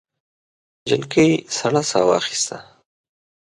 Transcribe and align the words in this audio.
نجلۍ 0.87 1.29
سړه 1.57 1.81
ساه 1.89 2.05
واخیسته. 2.07 2.57